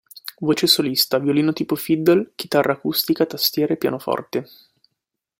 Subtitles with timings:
[0.39, 4.47] Voce solista, violino tipo fiddle, chitarra acustica, tastiere, pianoforte.